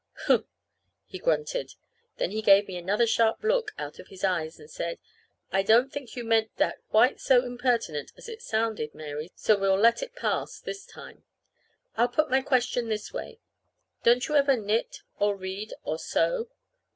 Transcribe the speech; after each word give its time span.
"Humph!" 0.25 0.47
he 1.05 1.19
grunted. 1.19 1.75
Then 2.17 2.31
he 2.31 2.41
gave 2.41 2.67
me 2.67 2.75
another 2.75 3.05
sharp 3.05 3.43
look 3.43 3.69
out 3.77 3.99
of 3.99 4.07
his 4.07 4.23
eyes, 4.23 4.59
and 4.59 4.67
said: 4.67 4.97
"I 5.51 5.61
don't 5.61 5.93
think 5.93 6.15
you 6.15 6.23
meant 6.23 6.49
that 6.57 6.77
to 6.77 6.77
be 6.81 6.89
quite 6.89 7.19
so 7.21 7.45
impertinent 7.45 8.11
as 8.17 8.27
it 8.27 8.41
sounded, 8.41 8.95
Mary, 8.95 9.29
so 9.35 9.55
we'll 9.55 9.77
let 9.77 10.01
it 10.01 10.15
pass 10.15 10.59
this 10.59 10.87
time. 10.87 11.23
I'll 11.97 12.07
put 12.07 12.31
my 12.31 12.41
question 12.41 12.89
this 12.89 13.13
way: 13.13 13.41
Don't 14.01 14.27
you 14.27 14.35
ever 14.35 14.57
knit 14.57 15.03
or 15.19 15.35
read 15.37 15.71
or 15.83 15.99
sew?" 15.99 16.49